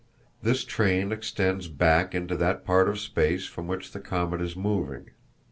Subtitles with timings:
[0.41, 5.11] This train extends back into that part of space from which the comet is moving.